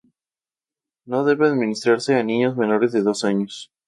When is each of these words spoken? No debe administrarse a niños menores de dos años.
No 1.05 1.23
debe 1.25 1.45
administrarse 1.47 2.15
a 2.15 2.23
niños 2.23 2.57
menores 2.57 2.91
de 2.91 3.03
dos 3.03 3.23
años. 3.23 3.71